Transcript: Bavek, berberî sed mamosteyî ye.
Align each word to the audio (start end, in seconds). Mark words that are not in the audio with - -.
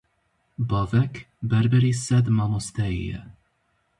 Bavek, 0.69 1.15
berberî 1.49 1.93
sed 2.05 2.25
mamosteyî 2.37 3.01
ye. 3.09 3.21